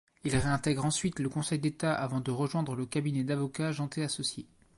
Il 0.23 0.35
réintègre 0.35 0.83
ensuite 0.83 1.19
le 1.19 1.29
Conseil 1.29 1.59
d’État 1.59 1.93
avant 1.93 2.21
de 2.21 2.31
rejoindre 2.31 2.73
le 2.75 2.87
cabinet 2.87 3.23
d’avocats 3.23 3.71
Jeantet 3.71 4.01
Associés. 4.01 4.47